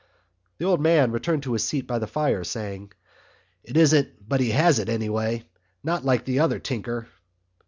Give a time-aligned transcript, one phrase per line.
[0.57, 2.93] The old man returned to his seat by the fire, saying:
[3.63, 5.43] "It isn't but he has it, anyway.
[5.83, 7.07] Not like the other tinker."